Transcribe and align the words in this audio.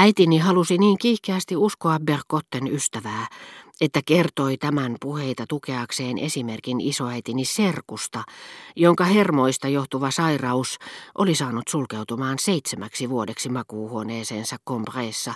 Äitini 0.00 0.38
halusi 0.38 0.78
niin 0.78 0.98
kiihkeästi 0.98 1.56
uskoa 1.56 1.98
Berkotten 2.00 2.74
ystävää, 2.74 3.26
että 3.80 4.00
kertoi 4.06 4.56
tämän 4.56 4.96
puheita 5.00 5.44
tukeakseen 5.48 6.18
esimerkin 6.18 6.80
isoäitini 6.80 7.44
serkusta, 7.44 8.22
jonka 8.76 9.04
hermoista 9.04 9.68
johtuva 9.68 10.10
sairaus 10.10 10.78
oli 11.18 11.34
saanut 11.34 11.68
sulkeutumaan 11.68 12.38
seitsemäksi 12.38 13.10
vuodeksi 13.10 13.48
makuuhuoneeseensa 13.48 14.56
Combressa, 14.68 15.34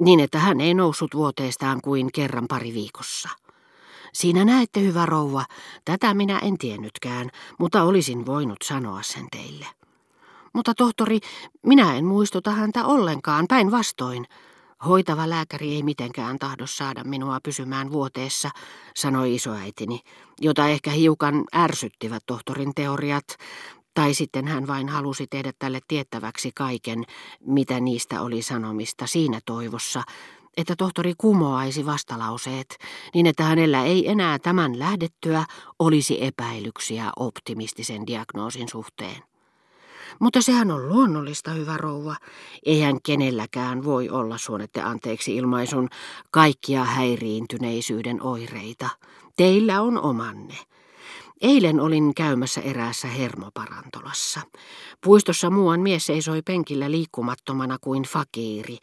niin 0.00 0.20
että 0.20 0.38
hän 0.38 0.60
ei 0.60 0.74
noussut 0.74 1.14
vuoteestaan 1.14 1.80
kuin 1.80 2.08
kerran 2.14 2.46
pari 2.48 2.74
viikossa. 2.74 3.28
Siinä 4.12 4.44
näette, 4.44 4.80
hyvä 4.80 5.06
rouva, 5.06 5.44
tätä 5.84 6.14
minä 6.14 6.38
en 6.38 6.58
tiennytkään, 6.58 7.30
mutta 7.58 7.82
olisin 7.82 8.26
voinut 8.26 8.58
sanoa 8.64 9.02
sen 9.02 9.26
teille. 9.30 9.81
Mutta 10.52 10.74
tohtori, 10.74 11.18
minä 11.66 11.94
en 11.94 12.04
muistuta 12.04 12.50
häntä 12.50 12.84
ollenkaan, 12.84 13.46
päinvastoin. 13.48 14.26
Hoitava 14.86 15.30
lääkäri 15.30 15.74
ei 15.74 15.82
mitenkään 15.82 16.38
tahdo 16.38 16.66
saada 16.66 17.04
minua 17.04 17.38
pysymään 17.42 17.92
vuoteessa, 17.92 18.50
sanoi 18.96 19.34
isoäitini, 19.34 20.00
jota 20.40 20.68
ehkä 20.68 20.90
hiukan 20.90 21.44
ärsyttivät 21.54 22.22
tohtorin 22.26 22.74
teoriat, 22.74 23.24
tai 23.94 24.14
sitten 24.14 24.48
hän 24.48 24.66
vain 24.66 24.88
halusi 24.88 25.26
tehdä 25.30 25.52
tälle 25.58 25.80
tiettäväksi 25.88 26.50
kaiken, 26.54 27.04
mitä 27.46 27.80
niistä 27.80 28.22
oli 28.22 28.42
sanomista 28.42 29.06
siinä 29.06 29.40
toivossa, 29.46 30.02
että 30.56 30.76
tohtori 30.76 31.14
kumoaisi 31.18 31.86
vastalauseet, 31.86 32.78
niin 33.14 33.26
että 33.26 33.44
hänellä 33.44 33.84
ei 33.84 34.08
enää 34.08 34.38
tämän 34.38 34.78
lähdettyä 34.78 35.44
olisi 35.78 36.24
epäilyksiä 36.24 37.10
optimistisen 37.16 38.06
diagnoosin 38.06 38.68
suhteen. 38.68 39.31
Mutta 40.20 40.42
sehän 40.42 40.70
on 40.70 40.88
luonnollista, 40.88 41.50
hyvä 41.50 41.76
rouva. 41.76 42.16
Eihän 42.66 42.96
kenelläkään 43.02 43.84
voi 43.84 44.08
olla 44.08 44.38
suonette 44.38 44.82
anteeksi 44.82 45.36
ilmaisun 45.36 45.88
kaikkia 46.30 46.84
häiriintyneisyyden 46.84 48.22
oireita. 48.22 48.88
Teillä 49.36 49.82
on 49.82 49.98
omanne. 49.98 50.54
Eilen 51.40 51.80
olin 51.80 52.14
käymässä 52.14 52.60
eräässä 52.60 53.08
hermoparantolassa. 53.08 54.40
Puistossa 55.04 55.50
muuan 55.50 55.80
mies 55.80 56.06
seisoi 56.06 56.42
penkillä 56.42 56.90
liikkumattomana 56.90 57.78
kuin 57.80 58.02
fakiiri, 58.02 58.78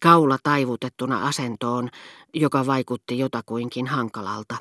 kaula 0.00 0.38
taivutettuna 0.42 1.26
asentoon, 1.26 1.88
joka 2.34 2.66
vaikutti 2.66 3.18
jotakuinkin 3.18 3.86
hankalalta. 3.86 4.56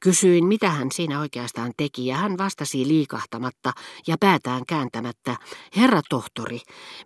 Kysyin, 0.00 0.44
mitä 0.44 0.70
hän 0.70 0.88
siinä 0.92 1.20
oikeastaan 1.20 1.72
teki, 1.76 2.06
ja 2.06 2.16
hän 2.16 2.38
vastasi 2.38 2.88
liikahtamatta 2.88 3.72
ja 4.06 4.16
päätään 4.20 4.62
kääntämättä, 4.66 5.36
herra 5.76 6.00
tohtori, 6.08 6.60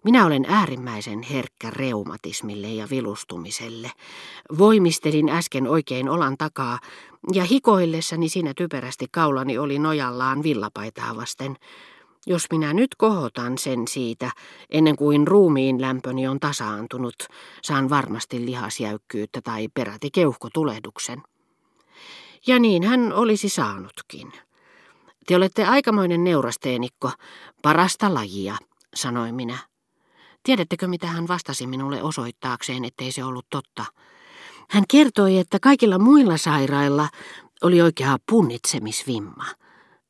minä 0.05 0.27
olen 0.27 0.45
äärimmäisen 0.49 1.23
herkkä 1.23 1.71
reumatismille 1.71 2.69
ja 2.69 2.87
vilustumiselle. 2.91 3.91
Voimistelin 4.59 5.29
äsken 5.29 5.69
oikein 5.69 6.09
olan 6.09 6.37
takaa, 6.39 6.79
ja 7.33 7.45
hikoillessani 7.45 8.29
siinä 8.29 8.53
typerästi 8.57 9.07
kaulani 9.11 9.59
oli 9.59 9.79
nojallaan 9.79 10.43
villapaitaa 10.43 11.17
vasten. 11.17 11.57
Jos 12.27 12.47
minä 12.53 12.73
nyt 12.75 12.95
kohotan 12.95 13.59
sen 13.59 13.89
siitä, 13.89 14.31
ennen 14.71 14.97
kuin 14.97 15.29
ruumiin 15.29 15.81
lämpöni 15.81 16.29
on 16.29 16.41
tasaantunut, 16.41 17.15
saan 17.63 17.91
varmasti 17.91 18.47
lihasjäykkyyttä 18.47 19.41
tai 19.41 19.69
peräti 19.75 20.11
keuhkotulehduksen. 20.11 21.23
Ja 22.47 22.59
niin 22.59 22.83
hän 22.83 23.13
olisi 23.13 23.49
saanutkin. 23.49 24.33
Te 25.27 25.37
olette 25.37 25.65
aikamoinen 25.65 26.25
neurasteenikko, 26.25 27.11
parasta 27.63 28.15
lajia, 28.15 28.57
sanoi 28.95 29.33
minä. 29.33 29.59
Tiedättekö, 30.43 30.89
mitä 30.89 31.07
hän 31.07 31.29
vastasi 31.29 31.67
minulle 31.67 32.03
osoittaakseen, 32.03 32.85
ettei 32.85 33.13
se 33.13 33.25
ollut 33.25 33.47
totta? 33.51 33.85
Hän 34.71 34.85
kertoi, 34.91 35.39
että 35.39 35.59
kaikilla 35.61 35.99
muilla 35.99 36.37
sairailla 36.37 37.09
oli 37.63 37.83
oikea 37.83 38.17
punnitsemisvimma– 38.31 39.45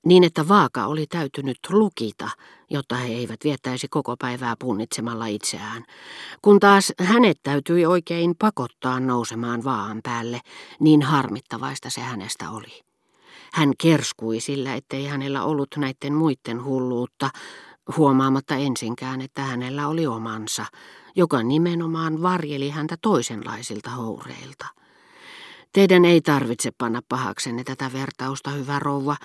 niin 0.07 0.25
että 0.25 0.49
vaaka 0.49 0.87
oli 0.87 1.07
täytynyt 1.07 1.59
lukita, 1.71 2.29
jotta 2.71 2.95
he 2.97 3.09
eivät 3.09 3.41
viettäisi 3.45 3.89
koko 3.89 4.17
päivää 4.17 4.55
punnitsemalla 4.59 5.27
itseään, 5.27 5.85
kun 6.43 6.61
taas 6.61 6.93
hänet 6.99 7.39
täytyi 7.43 7.87
oikein 7.87 8.35
pakottaa 8.39 9.01
nousemaan 9.01 9.65
vaan 9.65 10.01
päälle, 10.03 10.41
niin 10.81 11.03
harmittavaista 11.03 11.91
se 11.91 12.01
hänestä 12.01 12.51
oli. 12.51 12.81
Hän 13.53 13.73
kerskui 13.83 14.41
sillä, 14.41 14.75
ettei 14.75 15.07
hänellä 15.07 15.45
ollut 15.45 15.69
näiden 15.77 16.15
muiden 16.15 16.65
hulluutta, 16.65 17.31
huomaamatta 17.97 18.55
ensinkään, 18.55 19.21
että 19.21 19.43
hänellä 19.43 19.89
oli 19.89 20.07
omansa, 20.07 20.67
joka 21.17 21.43
nimenomaan 21.43 22.23
varjeli 22.23 22.71
häntä 22.71 22.97
toisenlaisilta 23.03 23.91
houreilta. 23.91 24.67
Teidän 25.73 26.05
ei 26.05 26.21
tarvitse 26.21 26.71
panna 26.79 27.01
pahaksenne 27.09 27.65
tätä 27.65 27.91
vertausta, 27.93 28.51
hyvä 28.51 28.79
rouva, 28.79 29.17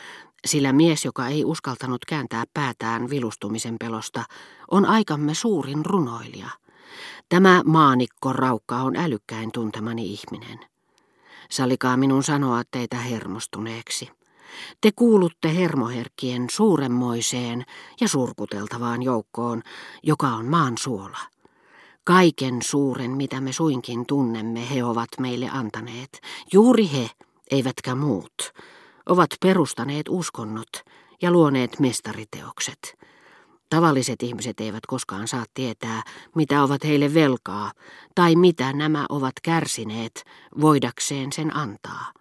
sillä 0.46 0.74
mies, 0.74 1.06
joka 1.06 1.28
ei 1.28 1.46
uskaltanut 1.46 2.06
kääntää 2.06 2.44
päätään 2.54 3.10
vilustumisen 3.10 3.76
pelosta, 3.80 4.24
on 4.72 4.86
aikamme 4.86 5.34
suurin 5.34 5.86
runoilija. 5.86 6.50
Tämä 7.30 7.62
maanikko 7.66 8.34
raukka 8.34 8.76
on 8.76 8.96
älykkäin 8.96 9.52
tuntemani 9.52 10.06
ihminen. 10.06 10.60
Salikaa 11.50 11.98
minun 11.98 12.24
sanoa 12.24 12.64
teitä 12.72 12.98
hermostuneeksi. 12.98 14.10
Te 14.82 14.92
kuulutte 14.96 15.56
hermoherkkien 15.56 16.48
suuremmoiseen 16.52 17.66
ja 18.02 18.08
surkuteltavaan 18.08 19.04
joukkoon, 19.04 19.64
joka 20.04 20.28
on 20.28 20.46
maan 20.46 20.78
suola. 20.78 21.20
Kaiken 22.04 22.62
suuren, 22.62 23.12
mitä 23.12 23.42
me 23.42 23.52
suinkin 23.52 24.06
tunnemme, 24.06 24.70
he 24.70 24.84
ovat 24.84 25.10
meille 25.20 25.50
antaneet. 25.50 26.22
Juuri 26.54 26.92
he, 26.92 27.10
eivätkä 27.52 27.96
muut 27.96 28.54
ovat 29.08 29.30
perustaneet 29.42 30.06
uskonnot 30.10 30.70
ja 31.22 31.32
luoneet 31.32 31.80
mestariteokset. 31.80 32.98
Tavalliset 33.70 34.24
ihmiset 34.24 34.60
eivät 34.60 34.86
koskaan 34.86 35.28
saa 35.28 35.46
tietää, 35.54 36.04
mitä 36.36 36.64
ovat 36.64 36.84
heille 36.84 37.14
velkaa 37.14 37.72
tai 38.16 38.36
mitä 38.36 38.74
nämä 38.74 39.06
ovat 39.10 39.34
kärsineet 39.44 40.24
voidakseen 40.62 41.32
sen 41.32 41.56
antaa. 41.56 42.12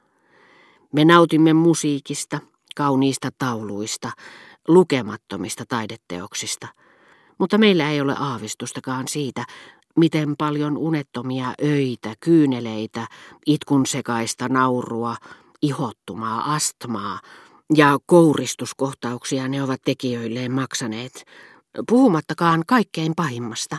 Me 0.92 1.04
nautimme 1.04 1.52
musiikista, 1.52 2.40
kauniista 2.76 3.28
tauluista, 3.38 4.10
lukemattomista 4.68 5.64
taideteoksista, 5.68 6.68
mutta 7.38 7.58
meillä 7.58 7.90
ei 7.90 8.00
ole 8.00 8.14
aavistustakaan 8.18 9.08
siitä, 9.08 9.44
miten 9.96 10.36
paljon 10.38 10.76
unettomia 10.76 11.54
öitä, 11.64 12.14
kyyneleitä, 12.20 13.06
itkun 13.46 13.86
sekaista 13.86 14.48
naurua, 14.48 15.16
ihottumaa, 15.62 16.54
astmaa 16.54 17.20
ja 17.74 17.98
kouristuskohtauksia 18.06 19.48
ne 19.48 19.62
ovat 19.62 19.80
tekijöilleen 19.84 20.52
maksaneet, 20.52 21.24
puhumattakaan 21.88 22.62
kaikkein 22.66 23.12
pahimmasta, 23.16 23.76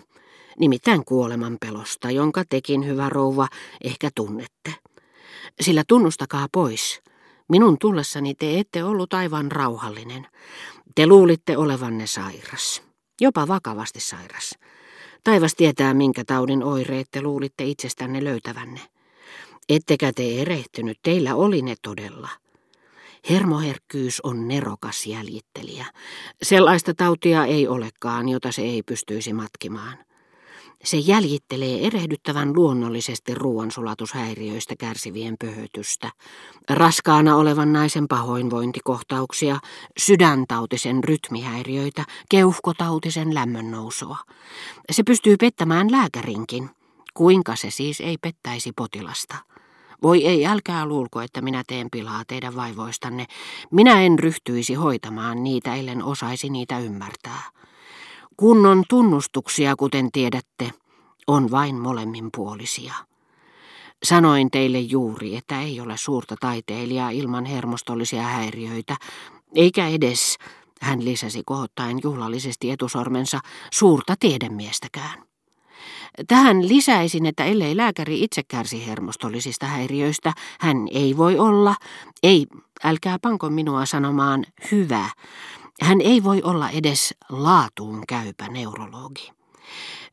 nimittäin 0.60 1.06
kuoleman 1.06 1.58
pelosta, 1.62 2.12
jonka 2.12 2.44
tekin, 2.50 2.86
hyvä 2.86 3.10
rouva, 3.10 3.48
ehkä 3.84 4.10
tunnette. 4.16 4.76
Sillä 5.62 5.84
tunnustakaa 5.88 6.48
pois, 6.52 7.02
minun 7.50 7.78
tullessani 7.80 8.36
te 8.36 8.59
ette 8.59 8.84
ollut 8.84 9.14
aivan 9.14 9.52
rauhallinen. 9.52 10.28
Te 10.96 11.08
luulitte 11.08 11.58
olevanne 11.58 12.08
sairas, 12.08 12.84
jopa 13.22 13.48
vakavasti 13.48 14.00
sairas. 14.00 14.56
Taivas 15.24 15.56
tietää, 15.56 15.94
minkä 15.94 16.24
taudin 16.28 16.64
oireet 16.64 17.08
te 17.12 17.22
luulitte 17.22 17.64
itsestänne 17.64 18.24
löytävänne. 18.24 18.82
Ettekä 19.69 20.11
te 20.16 20.41
erehtynyt, 20.41 20.97
teillä 21.03 21.35
oli 21.35 21.61
ne 21.61 21.75
todella. 21.81 22.29
Hermoherkkyys 23.29 24.22
on 24.22 24.47
nerokas 24.47 25.05
jäljittelijä. 25.05 25.85
Sellaista 26.44 26.94
tautia 26.94 27.45
ei 27.45 27.67
olekaan, 27.67 28.29
jota 28.29 28.51
se 28.51 28.61
ei 28.61 28.83
pystyisi 28.83 29.33
matkimaan. 29.33 29.97
Se 30.83 30.97
jäljittelee 30.97 31.88
erehdyttävän 31.88 32.53
luonnollisesti 32.55 33.35
ruoansulatushäiriöistä 33.35 34.75
kärsivien 34.79 35.35
pöhötystä, 35.40 36.11
raskaana 36.70 37.35
olevan 37.35 37.73
naisen 37.73 38.08
pahoinvointikohtauksia, 38.08 39.59
sydäntautisen 39.99 41.03
rytmihäiriöitä, 41.03 42.05
keuhkotautisen 42.29 43.34
lämmönnousua. 43.34 44.17
Se 44.91 45.03
pystyy 45.03 45.37
pettämään 45.37 45.91
lääkärinkin. 45.91 46.70
Kuinka 47.17 47.55
se 47.55 47.72
siis 47.72 48.02
ei 48.02 48.17
pettäisi 48.17 48.72
potilasta? 48.75 49.35
Voi 50.03 50.25
ei, 50.25 50.46
älkää 50.46 50.85
luulko, 50.85 51.22
että 51.22 51.41
minä 51.41 51.64
teen 51.67 51.87
pilaa 51.91 52.23
teidän 52.28 52.55
vaivoistanne. 52.55 53.25
Minä 53.72 54.02
en 54.02 54.19
ryhtyisi 54.19 54.73
hoitamaan 54.73 55.43
niitä, 55.43 55.75
ellen 55.75 56.03
osaisi 56.03 56.49
niitä 56.49 56.79
ymmärtää. 56.79 57.41
Kunnon 58.37 58.84
tunnustuksia, 58.90 59.75
kuten 59.75 60.11
tiedätte, 60.11 60.72
on 61.28 61.52
vain 61.52 61.75
molemminpuolisia. 61.75 62.93
Sanoin 64.03 64.52
teille 64.52 64.79
juuri, 64.79 65.35
että 65.35 65.61
ei 65.61 65.81
ole 65.81 65.97
suurta 65.97 66.35
taiteilijaa 66.40 67.09
ilman 67.09 67.46
hermostollisia 67.46 68.23
häiriöitä, 68.23 68.96
eikä 69.55 69.87
edes, 69.87 70.37
hän 70.81 71.05
lisäsi 71.05 71.41
kohottaen 71.46 71.99
juhlallisesti 72.03 72.72
etusormensa, 72.72 73.40
suurta 73.72 74.16
tiedemiestäkään. 74.20 75.27
Tähän 76.28 76.67
lisäisin, 76.67 77.25
että 77.25 77.43
ellei 77.43 77.78
lääkäri 77.78 78.23
itse 78.23 78.43
kärsi 78.47 78.87
hermostollisista 78.87 79.66
häiriöistä, 79.66 80.34
hän 80.59 80.78
ei 80.91 81.17
voi 81.17 81.37
olla, 81.37 81.75
ei, 82.23 82.47
älkää 82.84 83.17
panko 83.22 83.49
minua 83.49 83.85
sanomaan 83.85 84.45
hyvä, 84.72 85.09
hän 85.81 86.01
ei 86.01 86.23
voi 86.23 86.41
olla 86.43 86.69
edes 86.69 87.13
laatuun 87.29 88.03
käypä 88.07 88.47
neurologi. 88.47 89.31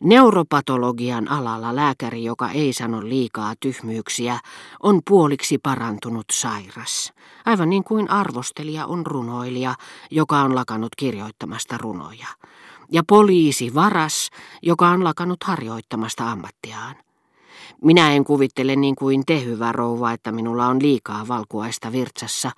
Neuropatologian 0.01 1.31
alalla 1.31 1.77
lääkäri, 1.77 2.25
joka 2.25 2.51
ei 2.51 2.73
sano 2.73 3.09
liikaa 3.09 3.55
tyhmyyksiä, 3.61 4.39
on 4.83 5.01
puoliksi 5.09 5.59
parantunut 5.59 6.25
sairas. 6.33 7.13
Aivan 7.47 7.71
niin 7.71 7.85
kuin 7.85 8.11
arvostelija 8.11 8.87
on 8.87 9.07
runoilija, 9.07 9.75
joka 10.11 10.41
on 10.41 10.55
lakanut 10.55 10.93
kirjoittamasta 10.97 11.79
runoja. 11.79 12.27
Ja 12.95 13.03
poliisi 13.09 13.75
varas, 13.75 14.31
joka 14.63 14.89
on 14.89 15.05
lakanut 15.05 15.45
harjoittamasta 15.45 16.31
ammattiaan. 16.31 16.97
Minä 17.85 18.13
en 18.13 18.25
kuvittele 18.25 18.77
niin 18.77 18.97
kuin 18.97 19.23
te, 19.27 19.45
hyvä 19.45 19.73
rouva, 19.73 20.13
että 20.13 20.33
minulla 20.33 20.67
on 20.67 20.83
liikaa 20.83 21.29
valkuaista 21.29 21.93
virtsassa. 21.93 22.51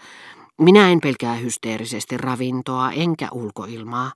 Minä 0.61 0.91
en 0.91 1.01
pelkää 1.01 1.35
hysteerisesti 1.35 2.17
ravintoa 2.17 2.93
enkä 2.93 3.29
ulkoilmaa, 3.33 4.13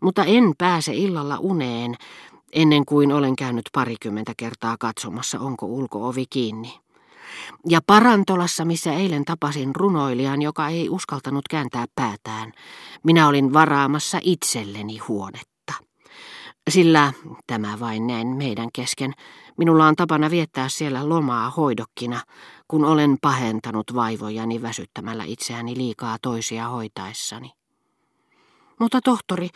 mutta 0.00 0.24
en 0.24 0.52
pääse 0.58 0.94
illalla 0.94 1.38
uneen 1.38 1.94
ennen 2.52 2.84
kuin 2.84 3.12
olen 3.12 3.36
käynyt 3.36 3.64
parikymmentä 3.72 4.32
kertaa 4.36 4.76
katsomassa, 4.80 5.40
onko 5.40 5.66
ulkoovi 5.66 6.24
kiinni. 6.30 6.80
Ja 7.68 7.80
Parantolassa, 7.86 8.64
missä 8.64 8.92
eilen 8.92 9.24
tapasin 9.24 9.74
runoilijan, 9.76 10.42
joka 10.42 10.68
ei 10.68 10.88
uskaltanut 10.88 11.48
kääntää 11.50 11.84
päätään, 11.94 12.52
minä 13.02 13.28
olin 13.28 13.52
varaamassa 13.52 14.18
itselleni 14.22 14.98
huonetta. 14.98 15.53
Sillä, 16.70 17.12
tämä 17.46 17.80
vain 17.80 18.06
näin 18.06 18.26
meidän 18.26 18.68
kesken, 18.72 19.12
minulla 19.56 19.86
on 19.86 19.96
tapana 19.96 20.30
viettää 20.30 20.68
siellä 20.68 21.08
lomaa 21.08 21.50
hoidokkina, 21.50 22.20
kun 22.68 22.84
olen 22.84 23.16
pahentanut 23.22 23.94
vaivojani 23.94 24.62
väsyttämällä 24.62 25.24
itseäni 25.24 25.76
liikaa 25.76 26.16
toisia 26.22 26.68
hoitaessani. 26.68 27.50
Mutta 28.80 29.00
tohtori, 29.00 29.48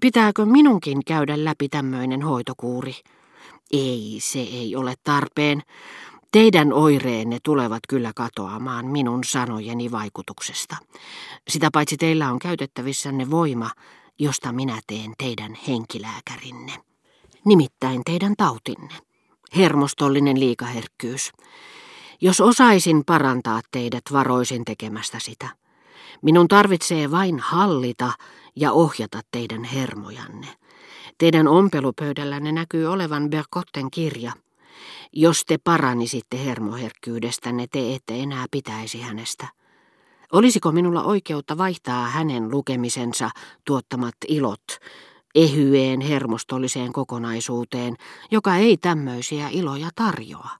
Pitääkö 0.00 0.46
minunkin 0.46 1.04
käydä 1.06 1.44
läpi 1.44 1.68
tämmöinen 1.68 2.22
hoitokuuri? 2.22 2.94
Ei, 3.72 4.16
se 4.20 4.38
ei 4.38 4.76
ole 4.76 4.94
tarpeen. 5.04 5.62
Teidän 6.32 6.72
oireenne 6.72 7.38
tulevat 7.42 7.80
kyllä 7.88 8.12
katoamaan 8.16 8.86
minun 8.86 9.24
sanojeni 9.24 9.90
vaikutuksesta. 9.90 10.76
Sitä 11.48 11.68
paitsi 11.72 11.96
teillä 11.96 12.30
on 12.30 12.38
käytettävissänne 12.38 13.30
voima, 13.30 13.70
josta 14.20 14.52
minä 14.52 14.80
teen 14.86 15.12
teidän 15.18 15.58
henkilääkärinne. 15.68 16.72
Nimittäin 17.44 18.02
teidän 18.04 18.34
tautinne. 18.36 18.94
Hermostollinen 19.56 20.40
liikaherkkyys. 20.40 21.32
Jos 22.20 22.40
osaisin 22.40 23.04
parantaa 23.04 23.60
teidät, 23.70 24.02
varoisin 24.12 24.64
tekemästä 24.64 25.18
sitä. 25.18 25.48
Minun 26.22 26.48
tarvitsee 26.48 27.10
vain 27.10 27.38
hallita 27.38 28.12
ja 28.56 28.72
ohjata 28.72 29.20
teidän 29.30 29.64
hermojanne. 29.64 30.46
Teidän 31.18 31.48
ompelupöydällänne 31.48 32.52
näkyy 32.52 32.86
olevan 32.86 33.30
Berkotten 33.30 33.90
kirja. 33.90 34.32
Jos 35.12 35.44
te 35.44 35.58
paranisitte 35.58 36.44
hermoherkkyydestänne, 36.44 37.66
te 37.66 37.94
ette 37.94 38.20
enää 38.20 38.46
pitäisi 38.50 39.00
hänestä. 39.00 39.59
Olisiko 40.32 40.72
minulla 40.72 41.02
oikeutta 41.02 41.58
vaihtaa 41.58 42.08
hänen 42.08 42.50
lukemisensa 42.50 43.30
tuottamat 43.64 44.14
ilot 44.28 44.64
ehyeen 45.34 46.00
hermostolliseen 46.00 46.92
kokonaisuuteen, 46.92 47.96
joka 48.30 48.56
ei 48.56 48.76
tämmöisiä 48.76 49.48
iloja 49.48 49.88
tarjoa? 49.94 50.50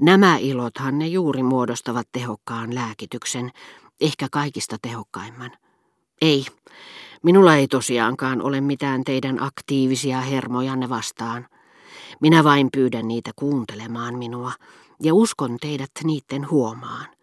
Nämä 0.00 0.36
ilothan 0.36 0.98
ne 0.98 1.06
juuri 1.06 1.42
muodostavat 1.42 2.08
tehokkaan 2.12 2.74
lääkityksen, 2.74 3.50
ehkä 4.00 4.28
kaikista 4.30 4.76
tehokkaimman. 4.82 5.50
Ei, 6.20 6.46
minulla 7.22 7.56
ei 7.56 7.68
tosiaankaan 7.68 8.42
ole 8.42 8.60
mitään 8.60 9.04
teidän 9.04 9.42
aktiivisia 9.42 10.20
hermojanne 10.20 10.88
vastaan. 10.88 11.46
Minä 12.20 12.44
vain 12.44 12.68
pyydän 12.72 13.08
niitä 13.08 13.30
kuuntelemaan 13.36 14.18
minua 14.18 14.52
ja 15.02 15.14
uskon 15.14 15.56
teidät 15.60 15.90
niitten 16.04 16.50
huomaan. 16.50 17.15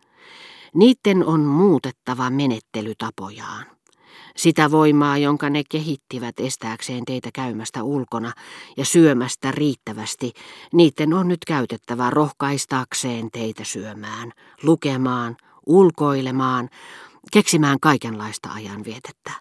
Niitten 0.73 1.25
on 1.25 1.39
muutettava 1.39 2.29
menettelytapojaan. 2.29 3.65
Sitä 4.35 4.71
voimaa, 4.71 5.17
jonka 5.17 5.49
ne 5.49 5.63
kehittivät 5.69 6.39
estääkseen 6.39 7.05
teitä 7.05 7.29
käymästä 7.33 7.83
ulkona 7.83 8.31
ja 8.77 8.85
syömästä 8.85 9.51
riittävästi, 9.51 10.31
niiden 10.73 11.13
on 11.13 11.27
nyt 11.27 11.45
käytettävä 11.47 12.09
rohkaistaakseen 12.09 13.31
teitä 13.31 13.63
syömään, 13.63 14.31
lukemaan, 14.63 15.37
ulkoilemaan, 15.65 16.69
keksimään 17.31 17.77
kaikenlaista 17.81 18.49
ajanvietettä. 18.49 19.31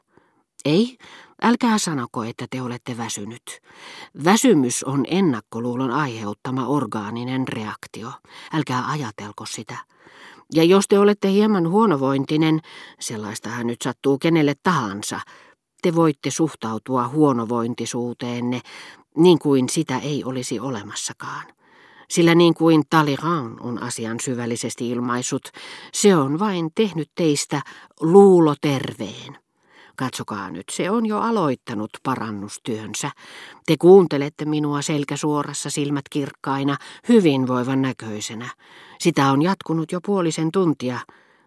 Ei, 0.64 0.98
älkää 1.42 1.78
sanoko, 1.78 2.24
että 2.24 2.46
te 2.50 2.62
olette 2.62 2.96
väsynyt. 2.96 3.60
Väsymys 4.24 4.84
on 4.84 5.04
ennakkoluulon 5.08 5.90
aiheuttama 5.90 6.66
orgaaninen 6.66 7.48
reaktio. 7.48 8.12
Älkää 8.52 8.90
ajatelko 8.90 9.46
sitä. 9.46 9.76
Ja 10.54 10.64
jos 10.64 10.88
te 10.88 10.98
olette 10.98 11.30
hieman 11.30 11.68
huonovointinen, 11.68 12.60
sellaistahan 13.00 13.66
nyt 13.66 13.82
sattuu 13.82 14.18
kenelle 14.18 14.54
tahansa, 14.62 15.20
te 15.82 15.94
voitte 15.94 16.30
suhtautua 16.30 17.08
huonovointisuuteenne 17.08 18.60
niin 19.16 19.38
kuin 19.38 19.68
sitä 19.68 19.98
ei 19.98 20.24
olisi 20.24 20.60
olemassakaan. 20.60 21.44
Sillä 22.08 22.34
niin 22.34 22.54
kuin 22.54 22.82
Talleyrand 22.90 23.58
on 23.60 23.82
asian 23.82 24.20
syvällisesti 24.20 24.90
ilmaisut, 24.90 25.42
se 25.92 26.16
on 26.16 26.38
vain 26.38 26.70
tehnyt 26.74 27.10
teistä 27.14 27.62
luuloterveen. 28.00 29.41
Katsokaa 29.96 30.50
nyt, 30.50 30.68
se 30.70 30.90
on 30.90 31.06
jo 31.06 31.18
aloittanut 31.18 31.90
parannustyönsä. 32.02 33.10
Te 33.66 33.76
kuuntelette 33.76 34.44
minua 34.44 34.82
selkäsuorassa 34.82 35.70
silmät 35.70 36.08
kirkkaina, 36.10 36.76
hyvinvoivan 37.08 37.82
näköisenä. 37.82 38.48
Sitä 38.98 39.32
on 39.32 39.42
jatkunut 39.42 39.92
jo 39.92 40.00
puolisen 40.06 40.50
tuntia, 40.52 40.98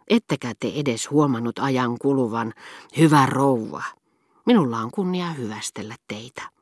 ettekä 0.08 0.54
te 0.60 0.72
edes 0.76 1.12
huomannut 1.12 1.60
ajan 1.60 1.98
kuluvan. 2.02 2.54
Hyvä 2.98 3.26
rouva, 3.26 3.84
minulla 4.46 4.78
on 4.78 4.92
kunnia 4.92 5.32
hyvästellä 5.32 5.96
teitä. 6.08 6.55